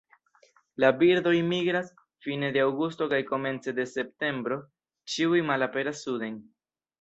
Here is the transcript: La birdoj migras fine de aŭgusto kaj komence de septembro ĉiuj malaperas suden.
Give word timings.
La 0.83 0.87
birdoj 1.01 1.33
migras 1.49 1.91
fine 2.27 2.49
de 2.55 2.63
aŭgusto 2.63 3.09
kaj 3.11 3.19
komence 3.29 3.75
de 3.81 3.85
septembro 3.93 4.59
ĉiuj 5.17 5.45
malaperas 5.51 6.03
suden. 6.09 6.43